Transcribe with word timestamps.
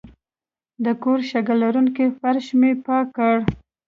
د 0.83 0.85
کور 1.03 1.19
شګه 1.29 1.55
لرونکی 1.61 2.05
فرش 2.19 2.45
مې 2.59 2.71
پاک 2.85 3.05
کړ. 3.17 3.35